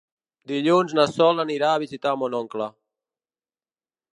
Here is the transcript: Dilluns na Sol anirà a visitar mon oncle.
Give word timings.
Dilluns 0.51 0.95
na 0.99 1.05
Sol 1.17 1.43
anirà 1.43 1.69
a 1.73 1.81
visitar 1.83 2.15
mon 2.23 2.39
oncle. 2.39 2.71